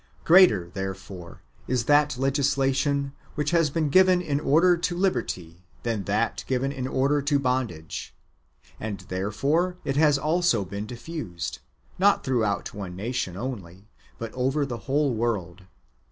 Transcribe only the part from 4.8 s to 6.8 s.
liberty than that given